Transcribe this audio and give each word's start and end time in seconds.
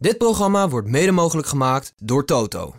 Dit 0.00 0.18
programma 0.18 0.68
wordt 0.68 0.88
mede 0.88 1.12
mogelijk 1.12 1.48
gemaakt 1.48 1.92
door 1.96 2.24
Toto. 2.24 2.74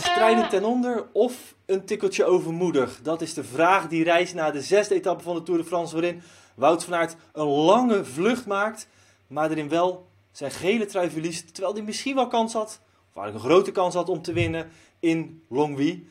Strijden 0.00 0.48
ten 0.48 0.64
onder 0.64 1.06
of 1.12 1.54
een 1.66 1.84
tikkeltje 1.84 2.24
overmoedig? 2.24 3.00
Dat 3.02 3.20
is 3.20 3.34
de 3.34 3.44
vraag 3.44 3.88
die 3.88 4.04
reist 4.04 4.34
naar 4.34 4.52
de 4.52 4.62
zesde 4.62 4.94
etappe 4.94 5.22
van 5.22 5.34
de 5.34 5.42
Tour 5.42 5.60
de 5.60 5.66
France, 5.66 5.92
waarin 5.94 6.22
Wout 6.54 6.84
van 6.84 6.94
Aert 6.94 7.16
een 7.32 7.46
lange 7.46 8.04
vlucht 8.04 8.46
maakt, 8.46 8.88
maar 9.26 9.50
erin 9.50 9.68
wel 9.68 10.08
zijn 10.32 10.50
gele 10.50 10.86
trui 10.86 11.10
verliest, 11.10 11.54
terwijl 11.54 11.74
hij 11.74 11.84
misschien 11.84 12.14
wel 12.14 12.28
kans 12.28 12.52
had, 12.52 12.80
of 13.10 13.16
eigenlijk 13.22 13.34
een 13.34 13.50
grote 13.50 13.72
kans 13.72 13.94
had 13.94 14.08
om 14.08 14.22
te 14.22 14.32
winnen 14.32 14.70
in 15.00 15.42
Longwy. 15.48 16.04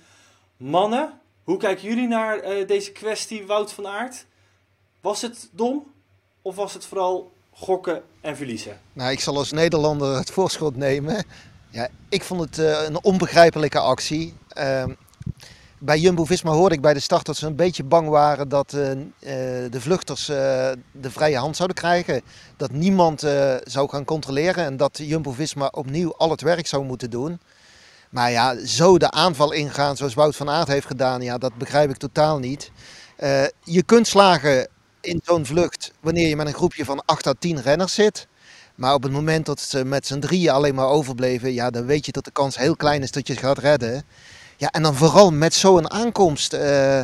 Mannen, 0.57 1.13
hoe 1.43 1.57
kijken 1.57 1.87
jullie 1.87 2.07
naar 2.07 2.39
eh, 2.39 2.67
deze 2.67 2.91
kwestie 2.91 3.45
Wout 3.45 3.73
van 3.73 3.87
Aert? 3.87 4.25
Was 5.01 5.21
het 5.21 5.49
dom 5.51 5.83
of 6.41 6.55
was 6.55 6.73
het 6.73 6.85
vooral 6.85 7.31
gokken 7.51 8.03
en 8.21 8.37
verliezen? 8.37 8.79
Nou, 8.93 9.11
ik 9.11 9.19
zal 9.19 9.37
als 9.37 9.51
Nederlander 9.51 10.17
het 10.17 10.31
voorschot 10.31 10.75
nemen. 10.75 11.25
Ja, 11.69 11.87
ik 12.09 12.23
vond 12.23 12.41
het 12.41 12.59
eh, 12.59 12.83
een 12.85 13.03
onbegrijpelijke 13.03 13.79
actie. 13.79 14.33
Ehm, 14.47 14.93
bij 15.77 15.99
Jumbo-Visma 15.99 16.51
hoorde 16.51 16.75
ik 16.75 16.81
bij 16.81 16.93
de 16.93 16.99
start 16.99 17.25
dat 17.25 17.37
ze 17.37 17.45
een 17.45 17.55
beetje 17.55 17.83
bang 17.83 18.09
waren 18.09 18.49
dat 18.49 18.73
eh, 18.73 18.91
de 19.69 19.81
vluchters 19.81 20.25
de 20.25 20.77
vrije 21.11 21.37
hand 21.37 21.55
zouden 21.55 21.77
krijgen. 21.77 22.21
Dat 22.55 22.71
niemand 22.71 23.19
zou 23.63 23.89
gaan 23.89 24.05
controleren 24.05 24.65
en 24.65 24.77
dat 24.77 24.97
Jumbo-Visma 24.97 25.67
opnieuw 25.71 26.15
al 26.15 26.29
het 26.29 26.41
werk 26.41 26.67
zou 26.67 26.85
moeten 26.85 27.09
doen. 27.09 27.39
Maar 28.09 28.31
ja, 28.31 28.65
zo 28.65 28.97
de 28.97 29.11
aanval 29.11 29.51
ingaan 29.51 29.97
zoals 29.97 30.13
Wout 30.13 30.35
van 30.35 30.49
Aert 30.49 30.67
heeft 30.67 30.87
gedaan, 30.87 31.21
ja, 31.21 31.37
dat 31.37 31.57
begrijp 31.57 31.89
ik 31.89 31.97
totaal 31.97 32.39
niet. 32.39 32.71
Eh, 33.15 33.43
je 33.63 33.83
kunt 33.83 34.07
slagen 34.07 34.67
in 35.01 35.21
zo'n 35.23 35.45
vlucht 35.45 35.91
wanneer 35.99 36.27
je 36.27 36.35
met 36.35 36.47
een 36.47 36.53
groepje 36.53 36.85
van 36.85 37.01
8 37.05 37.27
à 37.27 37.33
10 37.39 37.61
renners 37.61 37.93
zit. 37.93 38.27
Maar 38.75 38.93
op 38.93 39.03
het 39.03 39.11
moment 39.11 39.45
dat 39.45 39.59
ze 39.59 39.85
met 39.85 40.07
z'n 40.07 40.19
drieën 40.19 40.49
alleen 40.51 40.75
maar 40.75 40.87
overbleven, 40.87 41.53
ja, 41.53 41.69
dan 41.69 41.85
weet 41.85 42.05
je 42.05 42.11
dat 42.11 42.25
de 42.25 42.31
kans 42.31 42.57
heel 42.57 42.75
klein 42.75 43.01
is 43.03 43.11
dat 43.11 43.27
je 43.27 43.33
het 43.33 43.41
gaat 43.41 43.57
redden. 43.57 44.03
Ja, 44.57 44.69
en 44.71 44.83
dan 44.83 44.95
vooral 44.95 45.31
met 45.31 45.53
zo'n 45.53 45.91
aankomst. 45.91 46.53
eh 46.53 47.03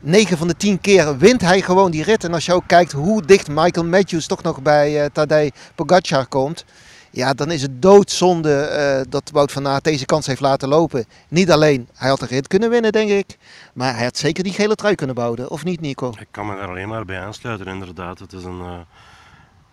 9 0.00 0.38
van 0.38 0.48
de 0.48 0.56
10 0.56 0.80
keer 0.80 1.18
wint 1.18 1.40
hij 1.40 1.60
gewoon 1.62 1.90
die 1.90 2.02
rit. 2.02 2.24
En 2.24 2.34
als 2.34 2.46
je 2.46 2.52
ook 2.52 2.66
kijkt 2.66 2.92
hoe 2.92 3.22
dicht 3.22 3.48
Michael 3.48 3.86
Matthews 3.86 4.26
toch 4.26 4.42
nog 4.42 4.62
bij 4.62 5.02
eh 5.02 5.10
Tadej 5.12 5.52
Pogacar 5.74 6.26
komt. 6.26 6.64
Ja, 7.10 7.34
dan 7.34 7.50
is 7.50 7.62
het 7.62 7.82
doodzonde 7.82 8.54
eh, 8.54 9.00
dat 9.08 9.30
Wout 9.30 9.52
van 9.52 9.68
Aert 9.68 9.84
deze 9.84 10.04
kans 10.04 10.26
heeft 10.26 10.40
laten 10.40 10.68
lopen. 10.68 11.04
Niet 11.28 11.50
alleen, 11.50 11.88
hij 11.94 12.08
had 12.08 12.20
de 12.20 12.26
rit 12.26 12.46
kunnen 12.46 12.70
winnen, 12.70 12.92
denk 12.92 13.10
ik. 13.10 13.38
Maar 13.74 13.94
hij 13.94 14.04
had 14.04 14.16
zeker 14.16 14.44
die 14.44 14.52
gele 14.52 14.74
trui 14.74 14.94
kunnen 14.94 15.14
bouwen. 15.14 15.50
Of 15.50 15.64
niet, 15.64 15.80
Nico? 15.80 16.12
Ik 16.18 16.28
kan 16.30 16.46
me 16.46 16.56
daar 16.56 16.68
alleen 16.68 16.88
maar 16.88 17.04
bij 17.04 17.20
aansluiten, 17.20 17.66
inderdaad. 17.66 18.18
Het 18.18 18.32
is 18.32 18.44
een, 18.44 18.60
eh, 18.60 18.78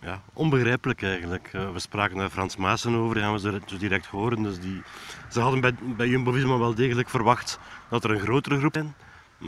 ja, 0.01 0.21
onbegrijpelijk 0.33 1.03
eigenlijk. 1.03 1.49
Eh, 1.51 1.71
we 1.71 1.79
spraken 1.79 2.17
daar 2.17 2.29
Frans 2.29 2.55
Maassen 2.55 2.95
over, 2.95 3.17
gaan 3.17 3.33
we 3.33 3.39
zo 3.39 3.59
zo 3.65 3.77
direct 3.77 4.05
horen. 4.05 4.43
Dus 4.43 4.59
die, 4.59 4.81
ze 5.29 5.39
hadden 5.39 5.61
bij, 5.61 5.75
bij 5.97 6.07
Jumbo-Visma 6.07 6.57
wel 6.57 6.75
degelijk 6.75 7.09
verwacht 7.09 7.59
dat 7.89 8.03
er 8.03 8.11
een 8.11 8.19
grotere 8.19 8.57
groep 8.57 8.77
in. 8.77 8.93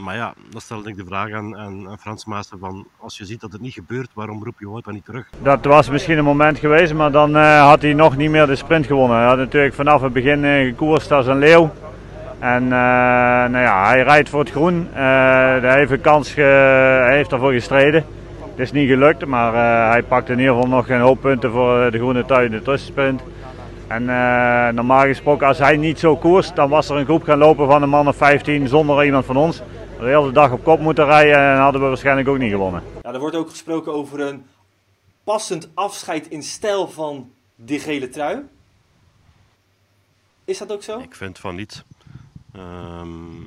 Maar 0.04 0.16
ja, 0.16 0.32
dan 0.50 0.60
stelde 0.60 0.88
ik 0.88 0.96
de 0.96 1.04
vraag 1.04 1.32
aan, 1.32 1.56
aan, 1.56 1.96
Frans 2.00 2.24
Maassen 2.24 2.58
van, 2.58 2.86
als 2.98 3.18
je 3.18 3.24
ziet 3.24 3.40
dat 3.40 3.52
het 3.52 3.60
niet 3.60 3.72
gebeurt, 3.72 4.10
waarom 4.14 4.44
roep 4.44 4.54
je 4.58 4.80
dan 4.84 4.94
niet 4.94 5.04
terug? 5.04 5.28
Dat 5.42 5.64
was 5.64 5.90
misschien 5.90 6.18
een 6.18 6.24
moment 6.24 6.58
geweest, 6.58 6.94
maar 6.94 7.10
dan 7.10 7.36
eh, 7.36 7.66
had 7.66 7.82
hij 7.82 7.92
nog 7.92 8.16
niet 8.16 8.30
meer 8.30 8.46
de 8.46 8.56
sprint 8.56 8.86
gewonnen. 8.86 9.16
Hij 9.16 9.26
had 9.26 9.36
natuurlijk 9.36 9.74
vanaf 9.74 10.00
het 10.02 10.12
begin 10.12 10.44
uh, 10.44 10.66
gekoerst 10.66 11.12
als 11.12 11.26
een 11.26 11.38
leeuw. 11.38 11.70
En 12.38 12.62
eh, 12.62 12.68
nou 13.50 13.58
ja, 13.58 13.86
hij 13.86 14.02
rijdt 14.02 14.28
voor 14.28 14.40
het 14.40 14.50
groen. 14.50 14.88
Hij 14.92 15.76
heeft 15.78 15.90
een 15.90 16.00
kans, 16.00 16.32
ge- 16.32 17.02
hij 17.06 17.16
heeft 17.16 17.32
ervoor 17.32 17.52
gestreden. 17.52 18.04
Het 18.50 18.58
is 18.66 18.72
niet 18.72 18.88
gelukt, 18.88 19.26
maar 19.26 19.52
hij 19.90 20.02
pakt 20.02 20.28
in 20.28 20.38
ieder 20.38 20.54
geval 20.54 20.68
nog 20.68 20.88
een 20.88 21.00
hoop 21.00 21.20
punten 21.20 21.50
voor 21.50 21.90
de 21.90 21.98
groene 21.98 22.24
trui 22.24 22.44
in 22.44 22.50
de 22.50 22.62
tussensprint. 22.62 23.20
En 23.86 24.04
normaal 24.74 25.02
gesproken, 25.04 25.46
als 25.46 25.58
hij 25.58 25.76
niet 25.76 25.98
zo 25.98 26.16
koerst, 26.16 26.56
dan 26.56 26.68
was 26.68 26.88
er 26.88 26.96
een 26.96 27.04
groep 27.04 27.22
gaan 27.22 27.38
lopen 27.38 27.66
van 27.66 27.82
een 27.82 27.88
man 27.88 28.08
of 28.08 28.16
15 28.16 28.68
zonder 28.68 29.04
iemand 29.04 29.24
van 29.24 29.36
ons. 29.36 29.62
We 29.98 30.04
de 30.04 30.10
hele 30.10 30.32
dag 30.32 30.52
op 30.52 30.64
kop 30.64 30.80
moeten 30.80 31.04
rijden 31.04 31.36
en 31.36 31.56
hadden 31.56 31.80
we 31.80 31.86
waarschijnlijk 31.86 32.28
ook 32.28 32.38
niet 32.38 32.50
gewonnen. 32.50 32.82
Nou, 33.02 33.14
er 33.14 33.20
wordt 33.20 33.36
ook 33.36 33.50
gesproken 33.50 33.92
over 33.92 34.20
een 34.20 34.46
passend 35.24 35.68
afscheid 35.74 36.28
in 36.28 36.42
stijl 36.42 36.88
van 36.88 37.32
die 37.54 37.78
gele 37.78 38.08
trui. 38.08 38.48
Is 40.44 40.58
dat 40.58 40.72
ook 40.72 40.82
zo? 40.82 40.98
Ik 40.98 41.14
vind 41.14 41.38
van 41.38 41.54
niet. 41.54 41.84
Ehm, 42.52 43.42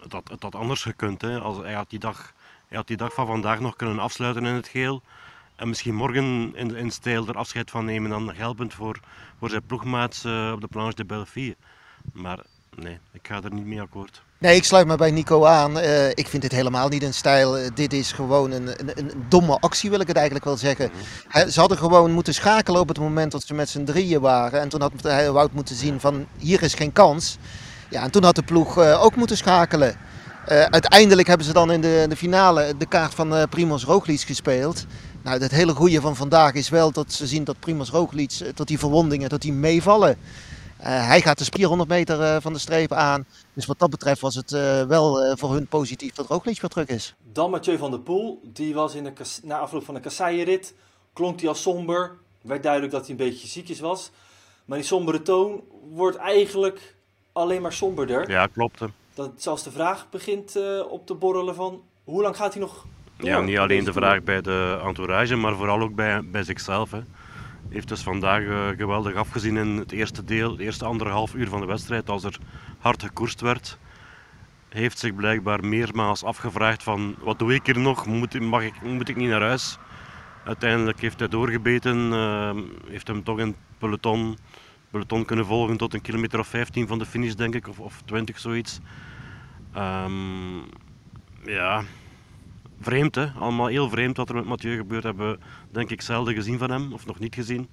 het, 0.00 0.12
had, 0.12 0.28
het 0.28 0.42
had 0.42 0.54
anders 0.54 0.82
gekund. 0.82 1.22
Hè. 1.22 1.38
Als, 1.38 1.56
hij, 1.56 1.74
had 1.74 1.90
die 1.90 1.98
dag, 1.98 2.32
hij 2.68 2.76
had 2.76 2.86
die 2.86 2.96
dag 2.96 3.14
van 3.14 3.26
vandaag 3.26 3.60
nog 3.60 3.76
kunnen 3.76 3.98
afsluiten 3.98 4.44
in 4.44 4.54
het 4.54 4.68
geel. 4.68 5.02
En 5.56 5.68
misschien 5.68 5.94
morgen 5.94 6.52
in, 6.56 6.74
in 6.74 6.90
stijl 6.90 7.28
er 7.28 7.36
afscheid 7.36 7.70
van 7.70 7.84
nemen. 7.84 8.10
Dan 8.10 8.34
helpend 8.34 8.74
voor, 8.74 9.00
voor 9.38 9.50
zijn 9.50 9.66
ploegmaats 9.66 10.24
eh, 10.24 10.50
op 10.54 10.60
de 10.60 10.68
planche 10.68 10.94
de 10.94 11.04
Belleville. 11.04 11.56
Maar 12.12 12.38
nee, 12.76 12.98
ik 13.12 13.26
ga 13.26 13.42
er 13.42 13.52
niet 13.52 13.66
mee 13.66 13.80
akkoord. 13.80 14.22
Nee, 14.38 14.56
ik 14.56 14.64
sluit 14.64 14.86
me 14.86 14.96
bij 14.96 15.10
Nico 15.10 15.44
aan. 15.44 15.78
Eh, 15.78 16.08
ik 16.08 16.28
vind 16.28 16.42
dit 16.42 16.52
helemaal 16.52 16.88
niet 16.88 17.02
een 17.02 17.14
stijl. 17.14 17.58
Eh, 17.58 17.70
dit 17.74 17.92
is 17.92 18.12
gewoon 18.12 18.50
een, 18.50 18.66
een, 18.68 18.90
een 18.94 19.10
domme 19.28 19.58
actie, 19.60 19.90
wil 19.90 20.00
ik 20.00 20.06
het 20.06 20.16
eigenlijk 20.16 20.44
wel 20.46 20.56
zeggen. 20.56 20.90
Hij- 21.28 21.50
ze 21.50 21.60
hadden 21.60 21.78
gewoon 21.78 22.10
moeten 22.10 22.34
schakelen 22.34 22.80
op 22.80 22.88
het 22.88 22.98
moment 22.98 23.32
dat 23.32 23.42
ze 23.46 23.54
met 23.54 23.68
z'n 23.68 23.84
drieën 23.84 24.20
waren. 24.20 24.60
En 24.60 24.68
toen 24.68 24.80
had 24.80 24.92
hij 25.02 25.30
Wout 25.30 25.52
moeten 25.52 25.76
zien 25.76 26.00
van 26.00 26.26
hier 26.38 26.62
is 26.62 26.74
geen 26.74 26.92
kans. 26.92 27.38
Ja, 27.90 28.02
en 28.02 28.10
toen 28.10 28.24
had 28.24 28.34
de 28.34 28.42
ploeg 28.42 28.78
eh, 28.78 29.04
ook 29.04 29.16
moeten 29.16 29.36
schakelen. 29.36 29.96
Uiteindelijk 30.70 31.28
hebben 31.28 31.46
ze 31.46 31.52
dan 31.52 31.72
in 31.72 31.80
de, 31.80 32.06
de 32.08 32.16
finale 32.16 32.74
de 32.78 32.86
kaart 32.86 33.14
van 33.14 33.48
Primoz 33.48 33.84
Roglic 33.84 34.20
gespeeld. 34.20 34.86
Nou, 35.22 35.40
het 35.40 35.50
hele 35.50 35.74
goede 35.74 36.00
van 36.00 36.16
vandaag 36.16 36.52
is 36.52 36.68
wel 36.68 36.92
dat 36.92 37.12
ze 37.12 37.26
zien 37.26 37.44
dat 37.44 37.60
Primoz 37.60 37.90
Roglic, 37.90 38.32
dat 38.54 38.66
die 38.66 38.78
verwondingen, 38.78 39.28
dat 39.28 39.40
die 39.40 39.52
meevallen. 39.52 40.16
Eh, 40.76 41.06
hij 41.06 41.20
gaat 41.20 41.38
de 41.38 41.44
400 41.44 41.88
meter 41.88 42.20
eh, 42.20 42.36
van 42.40 42.52
de 42.52 42.58
streep 42.58 42.92
aan. 42.92 43.26
Dus 43.52 43.66
wat 43.66 43.78
dat 43.78 43.90
betreft 43.90 44.20
was 44.20 44.34
het 44.34 44.52
eh, 44.52 44.82
wel 44.82 45.22
eh, 45.22 45.36
voor 45.36 45.52
hun 45.52 45.66
positief 45.66 46.14
dat 46.14 46.26
Roglic 46.26 46.60
weer 46.60 46.70
terug 46.70 46.88
is. 46.88 47.14
Dan 47.32 47.50
Mathieu 47.50 47.78
van 47.78 47.90
der 47.90 48.00
Poel. 48.00 48.40
Die 48.42 48.74
was 48.74 48.94
in 48.94 49.04
de, 49.04 49.12
na 49.42 49.58
afloop 49.58 49.84
van 49.84 49.94
de 49.94 50.00
kasseienrit. 50.00 50.74
Klonk 51.12 51.40
hij 51.40 51.48
als 51.48 51.62
somber. 51.62 52.12
Werd 52.40 52.62
duidelijk 52.62 52.92
dat 52.92 53.00
hij 53.00 53.10
een 53.10 53.16
beetje 53.16 53.48
ziekjes 53.48 53.80
was. 53.80 54.10
Maar 54.64 54.78
die 54.78 54.86
sombere 54.86 55.22
toon 55.22 55.62
wordt 55.92 56.16
eigenlijk 56.16 56.94
alleen 57.32 57.62
maar 57.62 57.72
somberder. 57.72 58.30
Ja, 58.30 58.46
klopt. 58.46 58.80
Dat 59.14 59.30
zelfs 59.36 59.62
de 59.62 59.70
vraag 59.70 60.06
begint 60.10 60.56
eh, 60.56 60.80
op 60.88 61.06
te 61.06 61.14
borrelen 61.14 61.54
van... 61.54 61.82
Hoe 62.04 62.22
lang 62.22 62.36
gaat 62.36 62.52
hij 62.52 62.62
nog 62.62 62.84
door 63.16 63.28
Ja, 63.28 63.40
niet 63.40 63.58
alleen 63.58 63.84
de 63.84 63.92
vraag 63.92 64.22
bij 64.22 64.40
de 64.40 64.80
entourage, 64.84 65.36
maar 65.36 65.54
vooral 65.54 65.80
ook 65.80 65.94
bij, 65.94 66.20
bij 66.24 66.42
zichzelf. 66.42 66.90
Hè. 66.90 67.00
Heeft 67.68 67.88
dus 67.88 68.02
vandaag 68.02 68.42
eh, 68.42 68.68
geweldig 68.68 69.14
afgezien 69.14 69.56
in 69.56 69.76
het 69.76 69.92
eerste 69.92 70.24
deel, 70.24 70.50
het 70.50 70.60
eerste 70.60 70.84
anderhalf 70.84 71.34
uur 71.34 71.48
van 71.48 71.60
de 71.60 71.66
wedstrijd, 71.66 72.08
als 72.08 72.24
er 72.24 72.38
hard 72.78 73.02
gekoerst 73.02 73.40
werd. 73.40 73.78
Heeft 74.68 74.98
zich 74.98 75.14
blijkbaar 75.14 75.64
meermaals 75.64 76.24
afgevraagd 76.24 76.82
van, 76.82 77.16
wat 77.20 77.38
doe 77.38 77.54
ik 77.54 77.66
hier 77.66 77.78
nog? 77.78 78.06
Moet, 78.06 78.40
mag 78.40 78.62
ik, 78.62 78.82
moet 78.82 79.08
ik 79.08 79.16
niet 79.16 79.28
naar 79.28 79.42
huis? 79.42 79.78
Uiteindelijk 80.44 81.00
heeft 81.00 81.18
hij 81.18 81.28
doorgebeten, 81.28 82.12
eh, 82.12 82.56
heeft 82.86 83.06
hem 83.06 83.22
toch 83.22 83.38
het 83.38 83.54
peloton, 83.78 84.38
peloton 84.90 85.24
kunnen 85.24 85.46
volgen 85.46 85.76
tot 85.76 85.94
een 85.94 86.00
kilometer 86.00 86.38
of 86.38 86.46
15 86.46 86.86
van 86.86 86.98
de 86.98 87.06
finish, 87.06 87.32
denk 87.32 87.54
ik, 87.54 87.68
of, 87.68 87.78
of 87.78 88.02
20 88.04 88.38
zoiets. 88.38 88.80
Ehm, 89.72 90.56
ja, 91.44 91.82
vreemd 92.80 93.14
hè, 93.14 93.26
allemaal 93.38 93.66
heel 93.66 93.88
vreemd 93.88 94.16
wat 94.16 94.28
er 94.28 94.34
met 94.34 94.44
Mathieu 94.44 94.76
gebeurt. 94.76 95.04
Hebben 95.04 95.40
denk 95.70 95.90
ik 95.90 96.02
zelden 96.02 96.34
gezien 96.34 96.58
van 96.58 96.70
hem, 96.70 96.92
of 96.92 97.06
nog 97.06 97.18
niet 97.18 97.34
gezien. 97.34 97.68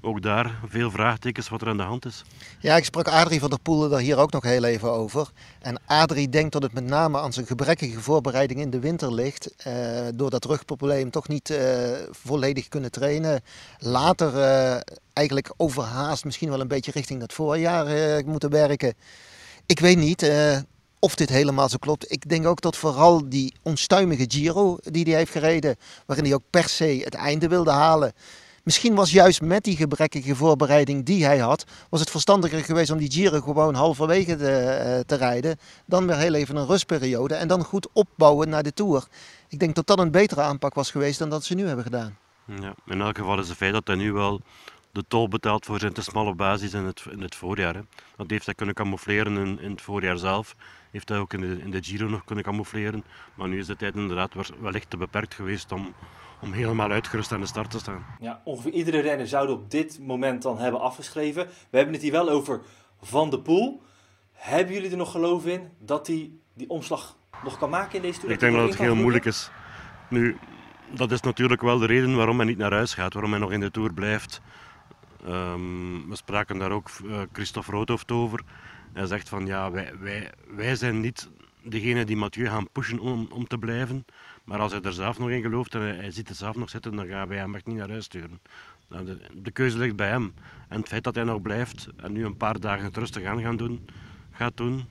Ook 0.00 0.22
daar 0.22 0.58
veel 0.66 0.90
vraagtekens 0.90 1.48
wat 1.48 1.62
er 1.62 1.68
aan 1.68 1.76
de 1.76 1.82
hand 1.82 2.04
is. 2.04 2.24
Ja, 2.60 2.76
ik 2.76 2.84
sprak 2.84 3.08
Adrie 3.08 3.40
van 3.40 3.50
der 3.50 3.60
Poelen 3.60 3.90
daar 3.90 4.00
hier 4.00 4.16
ook 4.16 4.32
nog 4.32 4.42
heel 4.42 4.64
even 4.64 4.92
over. 4.92 5.30
En 5.60 5.80
Adrie 5.86 6.28
denkt 6.28 6.52
dat 6.52 6.62
het 6.62 6.72
met 6.72 6.84
name 6.84 7.18
aan 7.18 7.32
zijn 7.32 7.46
gebrekkige 7.46 8.00
voorbereiding 8.00 8.60
in 8.60 8.70
de 8.70 8.78
winter 8.78 9.14
ligt. 9.14 9.54
Eh, 9.56 9.74
door 10.14 10.30
dat 10.30 10.44
rugprobleem 10.44 11.10
toch 11.10 11.28
niet 11.28 11.50
eh, 11.50 11.90
volledig 12.10 12.68
kunnen 12.68 12.90
trainen. 12.90 13.42
Later 13.78 14.36
eh, 14.36 14.80
eigenlijk 15.12 15.52
overhaast 15.56 16.24
misschien 16.24 16.50
wel 16.50 16.60
een 16.60 16.68
beetje 16.68 16.90
richting 16.90 17.20
dat 17.20 17.32
voorjaar 17.32 17.86
eh, 17.86 18.24
moeten 18.24 18.50
werken. 18.50 18.94
Ik 19.66 19.80
weet 19.80 19.98
niet 19.98 20.22
eh, 20.22 20.58
of 21.06 21.14
dit 21.14 21.28
helemaal 21.28 21.68
zo 21.68 21.76
klopt. 21.76 22.12
Ik 22.12 22.28
denk 22.28 22.46
ook 22.46 22.60
dat 22.60 22.76
vooral 22.76 23.28
die 23.28 23.54
onstuimige 23.62 24.24
Giro 24.28 24.76
die 24.82 25.04
hij 25.04 25.14
heeft 25.14 25.30
gereden, 25.30 25.76
waarin 26.06 26.24
hij 26.24 26.34
ook 26.34 26.50
per 26.50 26.68
se 26.68 27.00
het 27.04 27.14
einde 27.14 27.48
wilde 27.48 27.70
halen. 27.70 28.12
Misschien 28.62 28.94
was 28.94 29.10
juist 29.10 29.40
met 29.40 29.64
die 29.64 29.76
gebrekkige 29.76 30.34
voorbereiding 30.34 31.04
die 31.04 31.24
hij 31.24 31.38
had, 31.38 31.64
was 31.90 32.00
het 32.00 32.10
verstandiger 32.10 32.64
geweest 32.64 32.90
om 32.90 32.98
die 32.98 33.10
Giro 33.10 33.40
gewoon 33.40 33.74
halverwege 33.74 34.36
te, 34.36 34.50
eh, 34.50 35.00
te 35.00 35.14
rijden. 35.14 35.58
Dan 35.84 36.06
weer 36.06 36.16
heel 36.16 36.34
even 36.34 36.56
een 36.56 36.66
rustperiode 36.66 37.34
en 37.34 37.48
dan 37.48 37.64
goed 37.64 37.88
opbouwen 37.92 38.48
naar 38.48 38.62
de 38.62 38.72
Tour. 38.72 39.06
Ik 39.48 39.58
denk 39.58 39.74
dat 39.74 39.86
dat 39.86 39.98
een 39.98 40.10
betere 40.10 40.40
aanpak 40.40 40.74
was 40.74 40.90
geweest 40.90 41.18
dan 41.18 41.30
dat 41.30 41.44
ze 41.44 41.54
nu 41.54 41.66
hebben 41.66 41.84
gedaan. 41.84 42.16
Ja, 42.60 42.74
in 42.86 43.00
elk 43.00 43.18
geval 43.18 43.38
is 43.40 43.48
het 43.48 43.56
feit 43.56 43.72
dat 43.72 43.86
hij 43.86 43.96
nu 43.96 44.12
wel 44.12 44.40
de 44.96 45.04
tol 45.08 45.28
betaalt 45.28 45.64
voor 45.64 45.78
zijn 45.78 45.92
te 45.92 46.02
smalle 46.02 46.34
basis 46.34 46.74
in 46.74 46.84
het, 46.84 47.04
in 47.10 47.20
het 47.20 47.34
voorjaar. 47.34 47.74
Hè. 47.74 47.80
Dat 48.16 48.30
heeft 48.30 48.46
hij 48.46 48.54
kunnen 48.54 48.74
camoufleren 48.74 49.36
in, 49.36 49.60
in 49.60 49.70
het 49.70 49.82
voorjaar 49.82 50.18
zelf. 50.18 50.56
heeft 50.90 51.08
hij 51.08 51.18
ook 51.18 51.32
in 51.32 51.40
de, 51.40 51.58
in 51.62 51.70
de 51.70 51.82
Giro 51.82 52.08
nog 52.08 52.24
kunnen 52.24 52.44
camoufleren. 52.44 53.04
Maar 53.34 53.48
nu 53.48 53.58
is 53.58 53.66
de 53.66 53.76
tijd 53.76 53.94
inderdaad 53.94 54.34
wellicht 54.60 54.90
te 54.90 54.96
beperkt 54.96 55.34
geweest 55.34 55.72
om, 55.72 55.94
om 56.40 56.52
helemaal 56.52 56.90
uitgerust 56.90 57.32
aan 57.32 57.40
de 57.40 57.46
start 57.46 57.70
te 57.70 57.78
staan. 57.78 58.06
Ja, 58.20 58.40
ongeveer 58.44 58.72
iedere 58.72 59.00
renner 59.00 59.28
zou 59.28 59.48
op 59.48 59.70
dit 59.70 59.98
moment 60.00 60.42
dan 60.42 60.58
hebben 60.58 60.80
afgeschreven. 60.80 61.46
We 61.70 61.76
hebben 61.76 61.94
het 61.94 62.02
hier 62.02 62.12
wel 62.12 62.28
over 62.28 62.60
Van 63.00 63.30
de 63.30 63.40
Poel. 63.40 63.82
Hebben 64.32 64.74
jullie 64.74 64.90
er 64.90 64.96
nog 64.96 65.10
geloof 65.10 65.46
in 65.46 65.70
dat 65.78 66.06
hij 66.06 66.30
die 66.54 66.68
omslag 66.68 67.16
nog 67.44 67.58
kan 67.58 67.70
maken 67.70 67.96
in 67.96 68.02
deze 68.02 68.18
Tour? 68.18 68.34
Ik 68.34 68.40
denk 68.40 68.56
dat 68.56 68.68
het 68.68 68.78
heel 68.78 68.94
moeilijk 68.94 69.24
is. 69.24 69.50
Nu, 70.08 70.36
dat 70.94 71.10
is 71.10 71.20
natuurlijk 71.20 71.62
wel 71.62 71.78
de 71.78 71.86
reden 71.86 72.16
waarom 72.16 72.36
hij 72.36 72.46
niet 72.46 72.58
naar 72.58 72.72
huis 72.72 72.94
gaat, 72.94 73.12
waarom 73.12 73.30
hij 73.30 73.40
nog 73.40 73.52
in 73.52 73.60
de 73.60 73.70
Tour 73.70 73.92
blijft. 73.92 74.40
Um, 75.28 76.08
we 76.08 76.16
spraken 76.16 76.58
daar 76.58 76.70
ook 76.70 76.90
uh, 77.04 77.20
Christophe 77.32 77.70
Roodhoofd 77.70 78.10
over. 78.10 78.40
Hij 78.92 79.06
zegt 79.06 79.28
van 79.28 79.46
ja, 79.46 79.70
wij, 79.70 79.92
wij, 79.98 80.32
wij 80.48 80.76
zijn 80.76 81.00
niet 81.00 81.28
degene 81.62 82.04
die 82.04 82.16
Mathieu 82.16 82.46
gaan 82.48 82.70
pushen 82.72 82.98
om, 82.98 83.28
om 83.30 83.46
te 83.46 83.58
blijven. 83.58 84.04
Maar 84.44 84.60
als 84.60 84.72
hij 84.72 84.80
er 84.80 84.92
zelf 84.92 85.18
nog 85.18 85.30
in 85.30 85.42
gelooft 85.42 85.74
en 85.74 85.80
hij, 85.80 86.10
ziet 86.10 86.28
het 86.28 86.36
zelf 86.36 86.56
nog 86.56 86.70
zitten, 86.70 86.96
dan 86.96 87.06
gaan 87.06 87.28
wij 87.28 87.38
hem 87.38 87.54
echt 87.54 87.66
niet 87.66 87.76
naar 87.76 87.90
huis 87.90 88.04
sturen. 88.04 88.40
Nou, 88.88 89.18
de, 89.34 89.50
keuze 89.50 89.78
ligt 89.78 89.96
bij 89.96 90.08
hem. 90.08 90.34
En 90.68 90.78
het 90.78 90.88
feit 90.88 91.04
dat 91.04 91.14
hij 91.14 91.24
nog 91.24 91.42
blijft 91.42 91.88
en 91.96 92.12
nu 92.12 92.24
een 92.24 92.36
paar 92.36 92.60
dagen 92.60 92.84
het 92.84 92.96
rustig 92.96 93.24
aan 93.24 93.42
gaan 93.42 93.56
doen, 93.56 93.86
gaat 94.30 94.56
doen, 94.56 94.84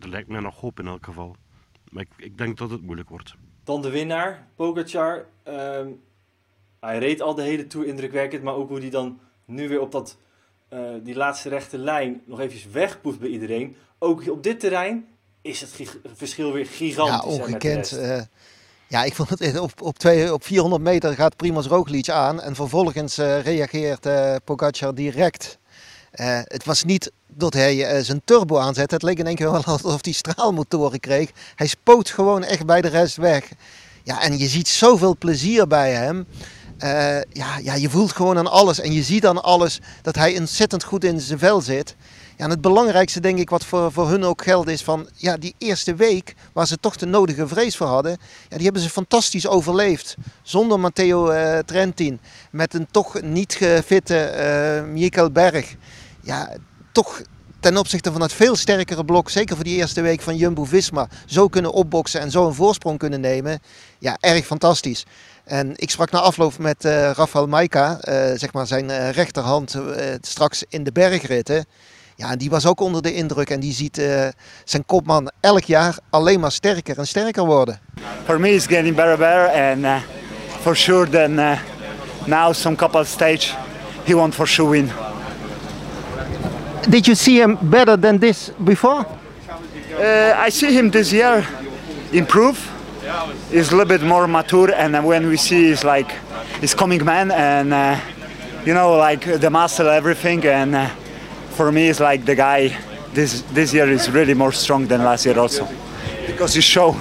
er 0.00 0.08
lijkt 0.08 0.28
mij 0.28 0.40
nog 0.40 0.60
hoop 0.60 0.80
in 0.80 0.86
elk 0.86 1.04
geval. 1.04 1.36
Maar 1.90 2.02
ik, 2.02 2.08
ik 2.16 2.38
denk 2.38 2.58
dat 2.58 2.70
het 2.70 2.82
moeilijk 2.82 3.08
wordt. 3.08 3.34
Dan 3.64 3.82
de 3.82 3.90
winnaar, 3.90 4.46
Pogacar. 4.56 5.26
Uh, 5.48 5.86
hij 6.86 6.98
reed 6.98 7.20
al 7.20 7.34
de 7.34 7.42
hele 7.42 7.66
Tour 7.66 7.86
indrukwekkend, 7.86 8.42
maar 8.42 8.54
ook 8.54 8.68
hoe 8.68 8.80
hij 8.80 8.90
dan 8.90 9.18
nu 9.44 9.68
weer 9.68 9.80
op 9.80 9.92
dat, 9.92 10.16
uh, 10.72 10.80
die 11.02 11.14
laatste 11.14 11.48
rechte 11.48 11.78
lijn 11.78 12.22
nog 12.24 12.40
eventjes 12.40 12.72
wegpoeft 12.72 13.18
bij 13.18 13.28
iedereen. 13.28 13.76
Ook 13.98 14.28
op 14.28 14.42
dit 14.42 14.60
terrein 14.60 15.06
is 15.42 15.60
het 15.60 15.70
verschil 16.14 16.52
weer 16.52 16.66
gigantisch. 16.66 17.36
Ja, 17.36 17.42
ongekend. 17.42 17.92
Uh, 17.98 18.20
ja, 18.88 19.04
ik 19.04 19.14
vond 19.14 19.28
het 19.28 19.58
op, 19.58 19.82
op, 19.82 19.98
twee, 19.98 20.32
op 20.32 20.44
400 20.44 20.82
meter 20.82 21.14
gaat 21.14 21.36
Primoz 21.36 21.66
Roglic 21.66 22.08
aan 22.08 22.40
en 22.40 22.54
vervolgens 22.54 23.18
uh, 23.18 23.40
reageert 23.40 24.08
Pogacar 24.44 24.94
direct. 24.94 25.58
het 26.44 26.64
was 26.64 26.84
niet 26.84 27.12
dat 27.26 27.54
hij 27.54 28.02
zijn 28.02 28.22
turbo 28.24 28.58
aanzette. 28.58 28.94
Het 28.94 29.02
leek 29.02 29.18
in 29.18 29.26
één 29.26 29.36
keer 29.36 29.50
wel 29.50 29.64
alsof 29.74 30.04
hij 30.04 30.12
straalmotoren 30.12 31.00
kreeg. 31.00 31.30
Hij 31.54 31.66
spoot 31.66 32.10
gewoon 32.10 32.44
echt 32.44 32.66
bij 32.66 32.80
de 32.80 32.88
rest 32.88 33.16
weg. 33.16 33.52
Ja, 34.02 34.22
en 34.22 34.38
je 34.38 34.46
ziet 34.46 34.68
zoveel 34.68 35.16
plezier 35.16 35.66
bij 35.66 35.92
hem. 35.92 36.26
Uh, 36.84 37.20
ja, 37.32 37.58
ja, 37.62 37.74
je 37.74 37.90
voelt 37.90 38.12
gewoon 38.12 38.38
aan 38.38 38.50
alles 38.50 38.80
en 38.80 38.92
je 38.92 39.02
ziet 39.02 39.26
aan 39.26 39.42
alles 39.42 39.80
dat 40.02 40.16
hij 40.16 40.38
ontzettend 40.38 40.84
goed 40.84 41.04
in 41.04 41.20
zijn 41.20 41.38
vel 41.38 41.60
zit. 41.60 41.96
Ja, 42.36 42.44
en 42.44 42.50
het 42.50 42.60
belangrijkste 42.60 43.20
denk 43.20 43.38
ik 43.38 43.50
wat 43.50 43.64
voor, 43.64 43.92
voor 43.92 44.08
hun 44.08 44.24
ook 44.24 44.42
geldt 44.42 44.70
is 44.70 44.82
van 44.82 45.08
ja, 45.16 45.36
die 45.36 45.54
eerste 45.58 45.94
week 45.94 46.34
waar 46.52 46.66
ze 46.66 46.80
toch 46.80 46.96
de 46.96 47.06
nodige 47.06 47.48
vrees 47.48 47.76
voor 47.76 47.86
hadden. 47.86 48.18
Ja, 48.48 48.56
die 48.56 48.64
hebben 48.64 48.82
ze 48.82 48.90
fantastisch 48.90 49.46
overleefd. 49.46 50.16
Zonder 50.42 50.80
Matteo 50.80 51.30
uh, 51.30 51.58
Trentin. 51.58 52.20
Met 52.50 52.74
een 52.74 52.86
toch 52.90 53.22
niet 53.22 53.54
gefitte 53.54 54.32
uh, 54.84 54.92
Michael 54.92 55.30
Berg. 55.30 55.74
Ja, 56.20 56.56
toch 56.92 57.22
ten 57.60 57.76
opzichte 57.76 58.12
van 58.12 58.20
het 58.20 58.32
veel 58.32 58.56
sterkere 58.56 59.04
blok, 59.04 59.30
zeker 59.30 59.54
voor 59.54 59.64
die 59.64 59.76
eerste 59.76 60.00
week 60.00 60.20
van 60.20 60.36
Jumbo-Visma, 60.36 61.08
zo 61.26 61.48
kunnen 61.48 61.72
opboksen 61.72 62.20
en 62.20 62.30
zo 62.30 62.46
een 62.46 62.54
voorsprong 62.54 62.98
kunnen 62.98 63.20
nemen. 63.20 63.60
Ja, 63.98 64.16
erg 64.20 64.46
fantastisch. 64.46 65.04
En 65.44 65.72
ik 65.76 65.90
sprak 65.90 66.10
na 66.10 66.18
afloop 66.18 66.58
met 66.58 66.84
uh, 66.84 67.10
Rafael 67.10 67.46
Maika, 67.46 67.90
uh, 67.90 68.14
zeg 68.34 68.52
maar 68.52 68.66
zijn 68.66 68.88
uh, 68.88 69.10
rechterhand, 69.10 69.76
straks 70.20 70.64
in 70.68 70.84
de 70.84 70.92
bergritten. 70.92 71.64
Ja, 72.16 72.30
en 72.30 72.38
die 72.38 72.50
was 72.50 72.66
ook 72.66 72.80
onder 72.80 73.02
de 73.02 73.14
indruk 73.14 73.50
en 73.50 73.60
die 73.60 73.72
ziet 73.72 74.02
zijn 74.64 74.86
kopman 74.86 75.30
elk 75.40 75.64
jaar 75.64 75.98
alleen 76.10 76.40
maar 76.40 76.52
sterker 76.52 76.98
en 76.98 77.06
sterker 77.06 77.44
worden. 77.44 77.80
For 78.24 78.40
me 78.40 78.54
it's 78.54 78.66
getting 78.66 78.96
better 78.96 79.18
better 79.18 79.48
and 79.48 80.02
for 80.60 80.76
sure 80.76 81.08
then 81.08 81.58
now 82.24 82.54
some 82.54 82.76
couple 82.76 83.04
stage 83.04 83.54
he 84.04 84.14
won't 84.14 84.34
for 84.34 84.46
sure 84.46 84.70
win. 84.70 84.90
Did 86.88 87.04
you 87.04 87.16
see 87.16 87.40
him 87.40 87.58
better 87.60 87.98
than 87.98 88.18
this 88.18 88.50
before? 88.56 89.06
I 90.46 90.50
see 90.50 90.72
him 90.72 90.90
this 90.90 91.10
year 91.10 91.48
improve 92.10 92.58
is 93.50 93.72
a 93.72 93.76
little 93.76 93.98
bit 93.98 94.02
more 94.02 94.26
mature 94.26 94.72
and 94.72 95.04
when 95.04 95.28
we 95.28 95.36
see 95.36 95.66
is 95.66 95.84
like 95.84 96.12
he's 96.60 96.74
coming 96.74 97.04
man 97.04 97.30
and 97.30 97.72
uh, 97.72 97.98
you 98.64 98.74
know 98.74 98.96
like 98.96 99.38
the 99.40 99.50
muscle 99.50 99.88
everything 99.88 100.44
and 100.46 100.74
uh, 100.74 100.86
for 101.56 101.70
me 101.72 101.88
it's 101.88 102.00
like 102.00 102.24
the 102.24 102.34
guy 102.34 102.70
this 103.14 103.42
this 103.52 103.72
year 103.72 103.88
is 103.90 104.10
really 104.10 104.34
more 104.34 104.52
strong 104.52 104.86
than 104.88 105.02
last 105.04 105.26
year 105.26 105.38
also 105.38 105.66
because 106.26 106.54
he 106.54 106.60
show 106.60 106.94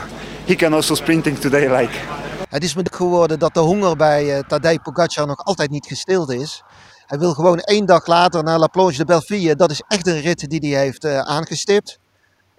he 0.47 0.55
can 0.55 0.73
also 0.73 0.95
sprinting 0.95 1.35
today 1.35 1.67
like 1.67 1.93
Het 2.51 2.63
is 2.63 2.75
me 2.75 2.83
geworden 2.91 3.39
dat 3.39 3.53
de 3.53 3.59
honger 3.59 3.95
bij 3.95 4.37
uh, 4.37 4.39
Tadej 4.39 4.79
Pogacar 4.79 5.27
nog 5.27 5.45
altijd 5.45 5.69
niet 5.69 5.85
gestild 5.85 6.31
is. 6.31 6.63
Hij 7.05 7.19
wil 7.19 7.33
gewoon 7.33 7.59
één 7.59 7.85
dag 7.85 8.07
later 8.07 8.43
naar 8.43 8.59
La 8.59 8.67
Planche 8.67 8.97
de 8.97 9.05
Belleville. 9.05 9.55
Dat 9.55 9.71
is 9.71 9.83
echt 9.87 10.07
een 10.07 10.21
rit 10.21 10.49
die 10.49 10.73
hij 10.73 10.83
heeft 10.83 11.05
uh, 11.05 11.19
aangestipt 11.19 12.00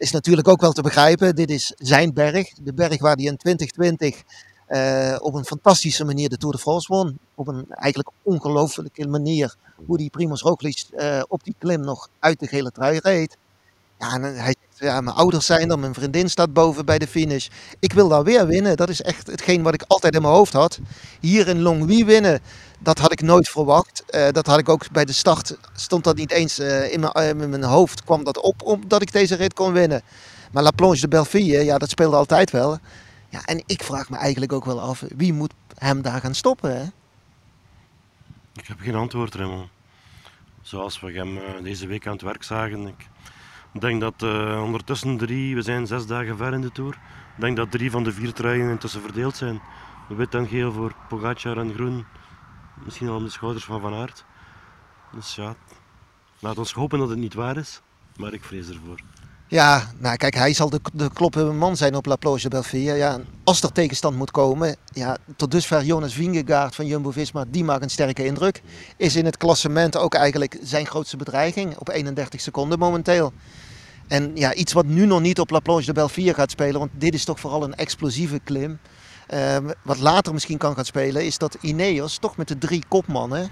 is 0.03 0.11
natuurlijk 0.11 0.49
ook 0.49 0.61
wel 0.61 0.73
te 0.73 0.83
begrijpen. 0.83 1.35
Dit 1.35 1.51
is 1.51 1.73
zijn 1.77 2.13
berg. 2.13 2.53
De 2.55 2.75
berg 2.75 3.01
waar 3.01 3.17
hij 3.17 3.25
in 3.25 3.37
2020 3.37 4.23
uh, 4.69 5.17
op 5.19 5.35
een 5.35 5.45
fantastische 5.45 6.05
manier 6.05 6.29
de 6.29 6.37
Tour 6.37 6.55
de 6.55 6.61
France 6.61 6.95
won. 6.95 7.19
Op 7.35 7.49
een 7.49 7.65
eigenlijk 7.69 8.11
ongelooflijke 8.23 9.09
manier 9.09 9.57
hoe 9.87 9.97
die 9.97 10.11
Primoz 10.11 10.43
Roglic 10.43 10.85
uh, 10.93 11.23
op 11.29 11.45
die 11.45 11.55
klim 11.59 11.81
nog 11.81 12.09
uit 12.19 12.41
de 12.41 12.47
gele 12.47 12.71
trui 12.71 12.99
reed. 13.03 13.37
Ja, 13.99 14.15
en 14.15 14.23
hij 14.23 14.55
ja, 14.83 15.01
mijn 15.01 15.17
ouders 15.17 15.47
zijn 15.47 15.71
er, 15.71 15.79
mijn 15.79 15.95
vriendin 15.95 16.31
staat 16.31 16.53
boven 16.53 16.85
bij 16.85 16.99
de 16.99 17.07
finish. 17.07 17.49
Ik 17.79 17.93
wil 17.93 18.09
daar 18.09 18.25
weer 18.25 18.47
winnen. 18.47 18.77
Dat 18.77 18.89
is 18.89 19.03
echt 19.03 19.27
hetgeen 19.27 19.63
wat 19.63 19.75
ik 19.75 19.85
altijd 19.87 20.15
in 20.15 20.23
mijn 20.23 20.35
hoofd 20.35 20.53
had. 20.53 20.79
Hier 21.21 21.49
in 21.49 21.61
Longwy 21.61 22.05
winnen, 22.05 22.41
dat 22.79 22.99
had 22.99 23.13
ik 23.13 23.21
nooit 23.21 23.49
verwacht. 23.49 24.05
Uh, 24.11 24.29
dat 24.31 24.47
had 24.47 24.59
ik 24.59 24.69
ook 24.69 24.91
bij 24.91 25.05
de 25.05 25.13
start, 25.13 25.57
stond 25.75 26.05
dat 26.05 26.17
niet 26.17 26.31
eens 26.31 26.59
uh, 26.59 26.93
in, 26.93 27.01
mijn, 27.01 27.41
in, 27.41 27.51
mijn, 27.51 27.63
hoofd, 27.63 28.05
kwam 28.05 28.25
dat 28.25 28.41
op 28.41 28.63
omdat 28.63 29.03
ik 29.03 29.13
deze 29.13 29.35
rit 29.35 29.55
kon 29.55 29.73
winnen. 29.73 30.03
Maar 30.53 30.63
La 30.63 30.71
Planche 30.71 31.01
de 31.01 31.09
Belleville, 31.09 31.65
ja, 31.65 31.79
dat 31.79 31.91
speelde 31.91 32.17
altijd 32.17 32.51
wel. 32.51 32.79
Ja, 33.29 33.45
en 33.45 33.63
ik 33.67 33.83
vraag 33.83 34.11
me 34.11 34.17
eigenlijk 34.17 34.53
ook 34.53 34.65
wel 34.65 34.81
af, 34.81 35.03
wie 35.17 35.33
moet 35.33 35.53
hem 35.75 36.03
daar 36.03 36.21
gaan 36.21 36.35
stoppen? 36.35 36.77
Hè? 36.77 36.85
Ik 38.55 38.67
heb 38.67 38.81
geen 38.81 38.95
antwoord, 38.95 39.35
Raymond. 39.35 39.69
Zoals 40.63 41.01
we 41.01 41.13
hem 41.13 41.39
deze 41.63 41.87
week 41.87 42.07
aan 42.07 42.13
het 42.13 42.23
werk 42.23 42.43
zagen. 42.43 42.87
Ik 42.87 43.09
ik 43.73 43.81
denk 43.81 44.01
dat 44.01 44.23
uh, 44.23 44.63
ondertussen 44.63 45.17
drie, 45.17 45.55
we 45.55 45.63
zijn 45.63 45.87
zes 45.87 46.07
dagen 46.07 46.37
ver 46.37 46.53
in 46.53 46.61
de 46.61 46.73
Tour. 46.73 46.95
Ik 47.35 47.41
denk 47.41 47.57
dat 47.57 47.71
drie 47.71 47.91
van 47.91 48.05
de 48.05 48.13
vier 48.13 48.33
truien 48.33 48.71
intussen 48.71 49.01
verdeeld 49.03 49.37
zijn. 49.37 49.61
Wit 50.09 50.35
en 50.35 50.47
geel 50.47 50.73
voor 50.73 50.95
Pogacar 51.09 51.59
en 51.59 51.75
groen. 51.75 52.05
Misschien 52.85 53.09
al 53.09 53.17
om 53.17 53.25
de 53.25 53.31
schouders 53.31 53.65
van 53.65 53.81
Van 53.81 53.95
Aert. 53.95 54.25
Dus 55.13 55.35
ja, 55.35 55.55
laat 56.39 56.59
ons 56.59 56.73
hopen 56.73 56.99
dat 56.99 57.09
het 57.09 57.19
niet 57.19 57.35
waar 57.35 57.57
is. 57.57 57.83
Maar 58.17 58.33
ik 58.33 58.45
vrees 58.45 58.69
ervoor. 58.69 59.01
Ja, 59.53 59.91
nou 59.99 60.17
kijk, 60.17 60.35
hij 60.35 60.53
zal 60.53 60.71
de, 60.71 60.81
de 60.93 61.11
kloppende 61.13 61.53
man 61.53 61.77
zijn 61.77 61.95
op 61.95 62.07
La 62.07 62.17
Plage 62.17 62.43
de 62.43 62.49
Belleville. 62.49 62.93
Ja, 62.97 63.21
als 63.45 63.63
er 63.63 63.73
tegenstand 63.73 64.17
moet 64.17 64.31
komen, 64.31 64.77
ja, 64.93 65.17
tot 65.37 65.51
dusver 65.51 65.85
Jonas 65.85 66.15
Vingegaard 66.15 66.75
van 66.75 66.87
Jumbo-Visma, 66.87 67.45
die 67.49 67.65
maakt 67.65 67.83
een 67.83 67.91
sterke 67.91 68.25
indruk. 68.25 68.63
Is 68.97 69.17
in 69.17 69.25
het 69.25 69.37
klassement 69.37 69.97
ook 69.97 70.15
eigenlijk 70.15 70.59
zijn 70.63 70.87
grootste 70.87 71.17
bedreiging 71.17 71.77
op 71.79 71.89
31 71.89 72.41
seconden 72.41 72.79
momenteel. 72.79 73.33
En 74.09 74.31
ja, 74.35 74.55
iets 74.55 74.73
wat 74.73 74.87
nu 74.87 75.07
nog 75.07 75.21
niet 75.21 75.41
op 75.41 75.51
La 75.51 75.61
Planche 75.61 75.87
de 75.87 75.93
Belleville 75.93 76.35
gaat 76.35 76.51
spelen, 76.51 76.79
want 76.79 76.91
dit 76.95 77.15
is 77.15 77.25
toch 77.25 77.41
vooral 77.41 77.63
een 77.63 77.75
explosieve 77.75 78.41
klim. 78.45 78.79
Uh, 79.35 79.57
wat 79.83 79.99
later 79.99 80.33
misschien 80.33 80.59
kan 80.59 80.75
gaan 80.75 80.85
spelen, 80.85 81.25
is 81.25 81.39
dat 81.39 81.57
Ineos 81.61 82.19
toch 82.19 82.37
met 82.37 82.49
de 82.49 82.59
drie 82.59 82.85
kopmannen, 82.89 83.51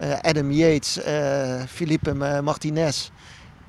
uh, 0.00 0.18
Adam 0.20 0.50
Yates, 0.50 0.98
uh, 1.06 2.40
Martinez 2.40 3.10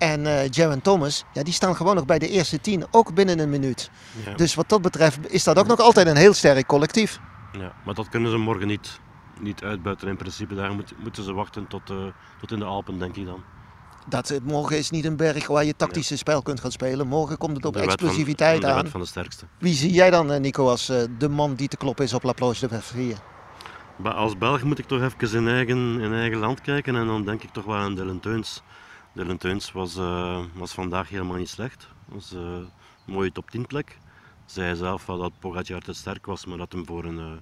en 0.03 0.25
uh, 0.25 0.47
Jaron 0.49 0.81
Thomas, 0.81 1.25
ja, 1.33 1.43
die 1.43 1.53
staan 1.53 1.75
gewoon 1.75 1.95
nog 1.95 2.05
bij 2.05 2.19
de 2.19 2.29
eerste 2.29 2.61
tien, 2.61 2.85
ook 2.91 3.13
binnen 3.13 3.39
een 3.39 3.49
minuut. 3.49 3.89
Ja. 4.25 4.33
Dus 4.33 4.55
wat 4.55 4.69
dat 4.69 4.81
betreft 4.81 5.31
is 5.31 5.43
dat 5.43 5.57
ook 5.57 5.67
nog 5.67 5.79
altijd 5.79 6.07
een 6.07 6.15
heel 6.15 6.33
sterk 6.33 6.67
collectief. 6.67 7.19
Ja, 7.51 7.73
maar 7.85 7.93
dat 7.93 8.09
kunnen 8.09 8.31
ze 8.31 8.37
morgen 8.37 8.67
niet, 8.67 8.99
niet 9.39 9.63
uitbuiten 9.63 10.07
in 10.07 10.17
principe. 10.17 10.55
Daar 10.55 10.73
moet, 10.73 10.93
moeten 11.03 11.23
ze 11.23 11.33
wachten 11.33 11.67
tot, 11.67 11.85
tot 12.39 12.51
in 12.51 12.59
de 12.59 12.65
Alpen, 12.65 12.99
denk 12.99 13.15
ik 13.15 13.25
dan 13.25 13.43
dat 14.07 14.39
morgen 14.43 14.77
is 14.77 14.89
niet 14.89 15.05
een 15.05 15.15
berg 15.15 15.47
waar 15.47 15.65
je 15.65 15.75
tactische 15.75 16.17
spel 16.17 16.41
kunt 16.41 16.59
gaan 16.59 16.71
spelen. 16.71 17.07
Morgen 17.07 17.37
komt 17.37 17.55
het 17.55 17.65
op 17.65 17.75
explosiviteit 17.75 18.61
van, 18.61 18.71
aan. 18.71 18.87
van 18.87 18.99
de 18.99 19.05
sterkste. 19.05 19.45
Wie 19.57 19.73
zie 19.73 19.91
jij 19.91 20.09
dan, 20.09 20.41
Nico, 20.41 20.69
als 20.69 20.89
uh, 20.89 20.97
de 21.17 21.29
man 21.29 21.53
die 21.53 21.67
te 21.67 21.77
kloppen 21.77 22.05
is 22.05 22.13
op 22.13 22.23
La 22.23 22.33
Planche 22.33 22.59
de 22.59 22.67
Belleville? 22.67 23.15
Als 24.03 24.37
Belg 24.37 24.63
moet 24.63 24.79
ik 24.79 24.85
toch 24.85 25.01
even 25.01 25.37
in 25.37 25.47
eigen, 25.47 25.99
in 25.99 26.13
eigen 26.13 26.37
land 26.37 26.61
kijken 26.61 26.95
en 26.95 27.07
dan 27.07 27.25
denk 27.25 27.43
ik 27.43 27.49
toch 27.49 27.65
wel 27.65 27.75
aan 27.75 27.95
Dylan 27.95 28.19
Teuns. 28.19 28.63
Dylan 29.13 29.37
Teuns 29.37 29.71
was, 29.71 29.97
uh, 29.97 30.37
was 30.53 30.73
vandaag 30.73 31.09
helemaal 31.09 31.37
niet 31.37 31.49
slecht. 31.49 31.87
was 32.05 32.33
uh, 32.33 32.41
een 32.41 32.69
mooie 33.05 33.31
top 33.31 33.49
10 33.49 33.65
plek. 33.65 33.97
Zij 34.45 34.75
zelf 34.75 35.05
wel 35.05 35.17
dat 35.17 35.31
Pogacar 35.39 35.81
te 35.81 35.93
sterk 35.93 36.25
was, 36.25 36.45
maar 36.45 36.57
dat 36.57 36.71
hem 36.71 36.85
voor 36.85 37.03
een, 37.03 37.41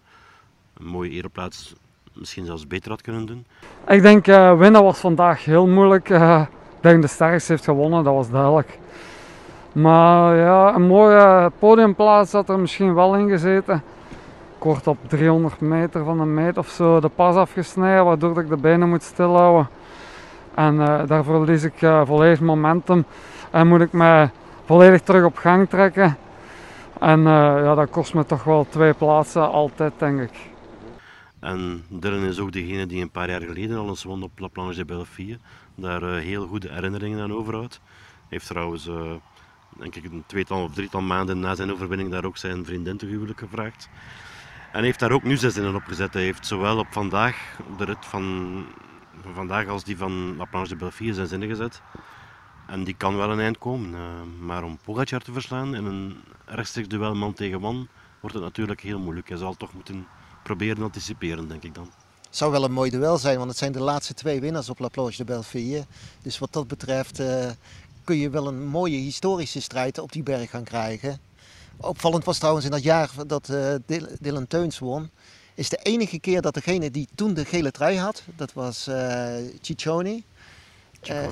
een 0.78 0.86
mooie 0.86 1.10
ereplaats 1.10 1.74
misschien 2.14 2.46
zelfs 2.46 2.68
beter 2.68 2.92
had 2.92 3.02
kunnen 3.02 3.26
doen? 3.26 3.46
Ik 3.88 4.02
denk 4.02 4.26
winnen 4.58 4.84
was 4.84 5.00
vandaag 5.00 5.46
heel 5.46 5.68
moeilijk. 5.68 6.10
Ik 6.10 6.48
denk 6.82 7.02
de 7.02 7.08
sterkste 7.08 7.52
heeft 7.52 7.64
gewonnen, 7.64 8.04
dat 8.04 8.14
was 8.14 8.30
duidelijk. 8.30 8.80
Maar 9.72 10.36
ja, 10.36 10.76
een 10.76 10.88
mooie 10.88 11.52
podiumplaats 11.60 12.32
had 12.32 12.50
er 12.50 12.60
misschien 12.60 12.94
wel 12.94 13.16
in 13.16 13.30
gezeten. 13.30 13.84
Kort 14.58 14.88
op 14.88 14.98
300 15.08 15.62
meter 15.62 16.04
van 16.04 16.20
een 16.20 16.34
meet 16.34 16.58
of 16.58 16.68
zo 16.68 17.00
de 17.00 17.10
pas 17.10 17.36
afgesneden, 17.36 18.06
waardoor 18.06 18.40
ik 18.40 18.50
de 18.50 18.58
benen 18.58 18.90
moet 18.90 19.04
stilhouden. 19.04 19.70
En 20.56 20.76
uh, 20.76 21.08
daar 21.08 21.24
verlies 21.24 21.64
ik 21.64 21.82
uh, 21.82 22.02
volledig 22.06 22.40
momentum 22.40 23.06
en 23.52 23.68
moet 23.68 23.82
ik 23.82 23.92
mij 23.92 24.30
volledig 24.66 25.02
terug 25.02 25.24
op 25.24 25.38
gang 25.38 25.70
trekken. 25.70 26.18
En 27.00 27.20
uh, 27.20 27.26
ja, 27.64 27.76
dat 27.76 27.90
kost 27.90 28.14
me 28.14 28.26
toch 28.26 28.44
wel 28.44 28.68
twee 28.70 28.94
plaatsen 28.94 29.52
altijd, 29.52 29.94
denk 29.98 30.22
ik. 30.22 30.50
En 31.40 31.84
Dylan 31.90 32.24
is 32.24 32.40
ook 32.40 32.52
degene 32.52 32.86
die 32.86 33.02
een 33.02 33.12
paar 33.12 33.30
jaar 33.30 33.42
geleden 33.42 33.78
al 33.78 33.88
eens 33.88 34.04
won 34.04 34.24
op 34.24 34.40
La 34.40 34.48
Planche 34.48 34.86
de. 34.86 35.38
Daar 35.76 36.04
heel 36.04 36.48
goede 36.48 36.70
herinneringen 36.72 37.24
aan 37.24 37.34
overhoudt. 37.34 37.82
Heeft 38.30 38.48
trouwens 38.48 38.90
denk 39.80 39.96
ik 39.96 40.04
een 40.04 40.24
tweetal 40.26 40.64
of 40.64 40.74
drietal 40.74 41.02
maanden 41.02 41.40
na 41.40 41.56
zijn 41.56 41.72
overwinning 41.72 42.12
daar 42.12 42.26
ook 42.26 42.38
zijn 42.38 42.66
vriendin 42.66 42.98
te 42.98 43.06
huwelijk 43.06 43.40
gevraagd. 43.40 43.90
En 44.72 44.84
heeft 44.84 45.00
daar 45.00 45.12
ook 45.12 45.24
nu 45.24 45.38
zes 45.38 45.58
in 45.58 45.76
opgezet. 45.76 46.14
Hij 46.14 46.24
heeft 46.24 46.48
zowel 46.48 46.78
op 46.78 46.88
vandaag, 46.90 47.58
de 47.78 47.86
rit 47.86 48.06
van, 48.06 48.66
van 49.22 49.34
vandaag 49.34 49.68
als 49.68 49.84
die 49.84 49.98
van 49.98 50.36
La 50.38 50.46
Planche 50.46 50.70
de 50.70 50.76
Belleville 50.76 51.14
zijn 51.14 51.28
zinnen 51.28 51.48
gezet. 51.48 51.82
En 52.68 52.84
die 52.84 52.96
kan 52.96 53.18
wel 53.18 53.32
een 53.32 53.40
eind 53.40 53.58
komen. 53.58 53.92
Uh, 53.92 54.00
maar 54.40 54.64
om 54.64 54.78
Pogacar 54.84 55.22
te 55.22 55.32
verslaan 55.32 55.76
in 55.76 55.86
een 55.86 56.18
rechtstreeks 56.46 56.88
duel 56.88 57.16
man 57.16 57.34
tegen 57.34 57.62
man, 57.62 57.88
wordt 58.20 58.36
het 58.36 58.46
natuurlijk 58.46 58.82
heel 58.82 59.00
moeilijk. 59.00 59.30
Hij 59.30 59.38
zal 59.38 59.54
toch 59.54 59.74
moeten 59.74 60.08
proberen 60.44 60.84
anticiperen, 60.84 61.48
denk 61.48 61.64
ik 61.64 61.76
dan. 61.76 61.90
Het 62.22 62.38
zou 62.38 62.52
wel 62.52 62.64
een 62.64 62.72
mooi 62.72 62.90
duel 62.90 63.18
zijn, 63.18 63.38
want 63.38 63.50
het 63.50 63.58
zijn 63.58 63.72
de 63.72 63.82
laatste 63.82 64.14
twee 64.14 64.40
winnaars 64.40 64.70
op 64.70 64.80
La 64.80 64.88
Planche 64.88 65.18
de 65.18 65.24
Belleville. 65.24 65.86
Dus 66.22 66.40
wat 66.40 66.54
dat 66.54 66.68
betreft 66.68 67.20
uh, 67.20 67.50
kun 68.04 68.18
je 68.18 68.30
wel 68.30 68.48
een 68.48 68.68
mooie 68.68 68.98
historische 68.98 69.62
strijd 69.62 69.98
op 69.98 70.12
die 70.12 70.24
berg 70.24 70.50
gaan 70.50 70.64
krijgen. 70.64 71.20
Opvallend 71.78 72.24
was 72.24 72.38
trouwens 72.38 72.66
in 72.66 72.72
dat 72.72 72.84
jaar 72.84 73.10
dat 73.28 73.50
uh, 73.50 73.76
Dylan 74.20 74.48
Teuns 74.48 74.80
won, 74.80 75.10
is 75.62 75.70
de 75.70 75.80
enige 75.84 76.20
keer 76.20 76.42
dat 76.42 76.54
degene 76.54 76.92
die 76.92 77.08
toen 77.16 77.34
de 77.34 77.46
gele 77.46 77.72
trui 77.72 77.98
had, 77.98 78.24
dat 78.36 78.54
was 78.54 78.88
uh, 78.88 79.36
Ciccione. 79.62 80.24
Uh, 81.10 81.28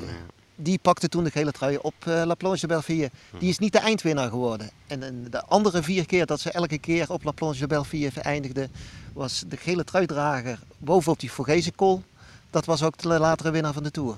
die 0.56 0.80
pakte 0.82 1.08
toen 1.08 1.24
de 1.24 1.32
gele 1.32 1.52
trui 1.52 1.78
op 1.82 1.94
uh, 2.08 2.22
La 2.26 2.36
Planche 2.36 2.62
de 2.62 2.68
Belleville. 2.68 3.12
Die 3.40 3.50
is 3.50 3.60
niet 3.60 3.72
de 3.72 3.80
eindwinnaar 3.80 4.30
geworden. 4.30 4.70
En, 4.88 5.04
en, 5.04 5.28
de 5.30 5.46
andere 5.46 5.84
vier 5.84 6.06
keer 6.06 6.26
dat 6.26 6.40
ze 6.40 6.52
elke 6.52 6.78
keer 6.78 7.12
op 7.12 7.24
La 7.24 7.32
Planche 7.32 7.60
de 7.60 7.68
Belleville 7.68 8.22
eindigde, 8.22 8.70
was 9.14 9.44
de 9.48 9.58
gele 9.58 9.84
truidrager 9.84 10.60
bovenop 10.78 11.20
die 11.20 11.32
Vorgezen 11.32 11.76
kool. 11.76 12.04
Dat 12.50 12.66
was 12.66 12.84
ook 12.84 12.98
de 12.98 13.08
latere 13.08 13.52
winnaar 13.52 13.74
van 13.74 13.84
de 13.84 13.92
Tour. 13.92 14.16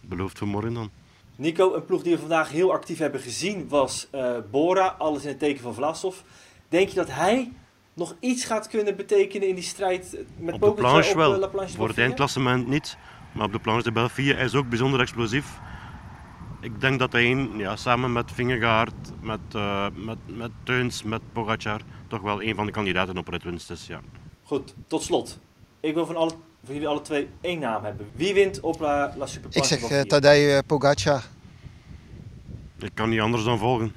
Belooft 0.00 0.38
voor 0.38 0.48
morgen 0.48 0.74
dan? 0.74 0.90
Nico, 1.36 1.74
een 1.74 1.84
ploeg 1.84 2.02
die 2.02 2.12
we 2.12 2.18
vandaag 2.18 2.50
heel 2.50 2.72
actief 2.72 2.98
hebben 2.98 3.20
gezien 3.20 3.68
was 3.68 4.06
uh, 4.14 4.36
Bora. 4.50 4.86
Alles 4.98 5.22
in 5.22 5.28
het 5.28 5.38
teken 5.38 5.62
van 5.62 5.74
Vlasov. 5.74 6.16
Denk 6.68 6.88
je 6.88 6.94
dat 6.94 7.10
hij 7.10 7.52
nog 7.98 8.16
iets 8.20 8.44
gaat 8.44 8.68
kunnen 8.68 8.96
betekenen 8.96 9.48
in 9.48 9.54
die 9.54 9.64
strijd 9.64 10.16
met 10.36 10.54
op 10.54 10.60
de 10.60 10.72
planche 10.72 11.10
op 11.10 11.16
wel. 11.16 11.32
de 11.32 11.38
La 11.38 11.46
Planche 11.46 11.76
Voor 11.76 11.88
het 11.88 11.98
eindklassement 11.98 12.68
niet. 12.68 12.96
Maar 13.32 13.46
op 13.46 13.52
de 13.52 13.58
planche 13.58 13.92
de 13.92 14.08
hij 14.14 14.44
is 14.44 14.54
ook 14.54 14.68
bijzonder 14.68 15.00
explosief. 15.00 15.58
Ik 16.60 16.80
denk 16.80 16.98
dat 16.98 17.12
hij 17.12 17.30
een, 17.30 17.50
ja, 17.56 17.76
samen 17.76 18.12
met 18.12 18.32
Vingegaard, 18.32 18.94
met, 19.20 19.40
uh, 19.56 19.86
met, 19.94 20.18
met 20.26 20.50
Teuns, 20.62 21.02
met 21.02 21.20
Pogacar, 21.32 21.80
toch 22.06 22.20
wel 22.20 22.42
een 22.42 22.54
van 22.54 22.66
de 22.66 22.72
kandidaten 22.72 23.18
op 23.18 23.28
ritwinst 23.28 23.70
is. 23.70 23.86
Ja. 23.86 24.00
Goed, 24.42 24.74
tot 24.86 25.02
slot. 25.02 25.38
Ik 25.80 25.94
wil 25.94 26.06
van 26.06 26.16
alle 26.16 26.30
voor 26.64 26.74
jullie 26.74 26.88
alle 26.88 27.02
twee 27.02 27.28
één 27.40 27.58
naam 27.58 27.84
hebben. 27.84 28.08
Wie 28.12 28.34
wint 28.34 28.60
op 28.60 28.80
La, 28.80 29.14
La 29.16 29.26
Ik 29.50 29.64
zeg 29.64 29.90
uh, 29.90 30.00
Tadej 30.00 30.62
Pogacar. 30.62 31.22
Ik 32.78 32.90
kan 32.94 33.08
niet 33.08 33.20
anders 33.20 33.44
dan 33.44 33.58
volgen. 33.58 33.92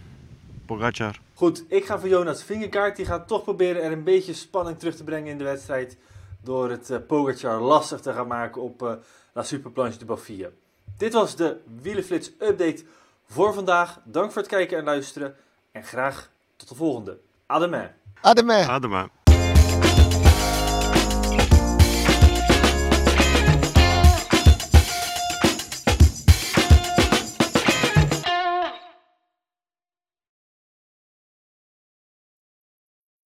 Pogacar. 0.66 1.20
Goed, 1.42 1.64
ik 1.68 1.86
ga 1.86 2.00
voor 2.00 2.10
Jonas 2.10 2.44
Vingegaard. 2.44 2.96
Die 2.96 3.06
gaat 3.06 3.28
toch 3.28 3.44
proberen 3.44 3.84
er 3.84 3.92
een 3.92 4.04
beetje 4.04 4.34
spanning 4.34 4.80
terug 4.80 4.96
te 4.96 5.04
brengen 5.04 5.32
in 5.32 5.38
de 5.38 5.44
wedstrijd. 5.44 5.98
Door 6.42 6.70
het 6.70 6.90
uh, 6.90 6.98
Pogacar 7.08 7.62
lastig 7.62 8.00
te 8.00 8.14
gaan 8.14 8.28
maken 8.28 8.62
op 8.62 8.82
uh, 8.82 8.94
La 9.34 9.44
Superplanche 9.44 9.98
de 9.98 10.06
Bafia. 10.06 10.50
Dit 10.98 11.14
was 11.14 11.36
de 11.36 11.58
Wielenflits 11.82 12.32
update 12.40 12.84
voor 13.26 13.54
vandaag. 13.54 14.00
Dank 14.04 14.32
voor 14.32 14.42
het 14.42 14.52
kijken 14.52 14.78
en 14.78 14.84
luisteren. 14.84 15.36
En 15.72 15.84
graag 15.84 16.30
tot 16.56 16.70
de 16.70 16.76
volgende. 16.76 17.20
Ademais. 17.46 17.90
Ademais. 18.22 18.68
Ademais. 18.68 19.08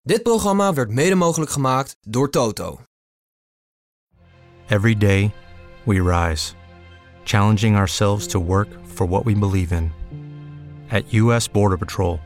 Dit 0.07 0.23
programma 0.23 0.73
werd 0.73 0.91
mede 0.91 1.15
mogelijk 1.15 1.51
gemaakt 1.51 1.97
door 2.01 2.29
Toto. 2.29 2.79
Every 4.67 4.97
day 4.97 5.31
we 5.83 6.01
rise, 6.01 6.53
challenging 7.23 7.75
ourselves 7.75 8.27
to 8.27 8.39
work 8.39 8.67
for 8.93 9.07
what 9.07 9.23
we 9.23 9.35
believe 9.35 9.75
in. 9.75 9.91
At 10.89 11.13
US 11.13 11.51
Border 11.51 11.77
Patrol, 11.77 12.19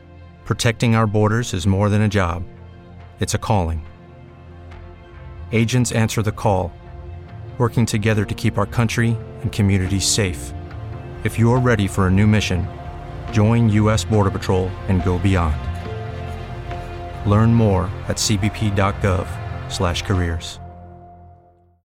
protecting 0.43 0.95
our 0.95 1.07
borders 1.07 1.53
is 1.53 1.65
more 1.65 1.89
than 1.89 2.01
a 2.01 2.07
job. 2.07 2.43
It's 3.19 3.33
a 3.33 3.39
calling. 3.39 3.81
Agents 5.51 5.91
answer 5.91 6.23
the 6.23 6.31
call, 6.31 6.71
working 7.57 7.85
together 7.85 8.25
to 8.25 8.33
keep 8.33 8.57
our 8.57 8.69
country 8.69 9.15
and 9.41 9.55
communities 9.55 10.07
safe. 10.13 10.53
If 11.23 11.37
you're 11.37 11.61
ready 11.61 11.87
for 11.87 12.07
a 12.07 12.11
new 12.11 12.27
mission, 12.27 12.67
join 13.31 13.69
US 13.69 14.05
Border 14.05 14.31
Patrol 14.31 14.69
and 14.87 15.03
go 15.03 15.17
beyond. 15.17 15.68
Learn 17.25 17.53
more 17.53 17.89
at 18.07 18.17
cbp.gov/careers. 18.17 20.59